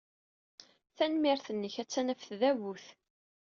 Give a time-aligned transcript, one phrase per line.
[0.97, 2.85] Tamrint-nnek attan ɣef tdabut.